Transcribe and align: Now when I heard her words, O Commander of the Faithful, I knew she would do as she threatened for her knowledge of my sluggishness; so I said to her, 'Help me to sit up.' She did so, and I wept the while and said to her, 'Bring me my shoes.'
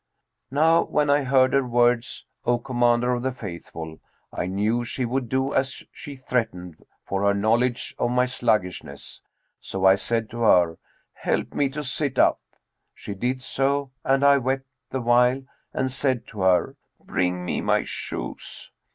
Now 0.49 0.81
when 0.83 1.11
I 1.11 1.21
heard 1.25 1.53
her 1.53 1.63
words, 1.63 2.25
O 2.43 2.57
Commander 2.57 3.13
of 3.13 3.21
the 3.21 3.31
Faithful, 3.31 3.99
I 4.33 4.47
knew 4.47 4.83
she 4.83 5.05
would 5.05 5.29
do 5.29 5.53
as 5.53 5.83
she 5.91 6.15
threatened 6.15 6.83
for 7.05 7.21
her 7.27 7.35
knowledge 7.35 7.93
of 7.99 8.09
my 8.09 8.25
sluggishness; 8.25 9.21
so 9.59 9.85
I 9.85 9.93
said 9.93 10.27
to 10.31 10.39
her, 10.41 10.79
'Help 11.13 11.53
me 11.53 11.69
to 11.69 11.83
sit 11.83 12.17
up.' 12.17 12.41
She 12.95 13.13
did 13.13 13.43
so, 13.43 13.91
and 14.03 14.23
I 14.25 14.39
wept 14.39 14.65
the 14.89 15.01
while 15.01 15.43
and 15.71 15.91
said 15.91 16.25
to 16.29 16.39
her, 16.41 16.77
'Bring 17.05 17.45
me 17.45 17.61
my 17.61 17.83
shoes.' 17.83 18.71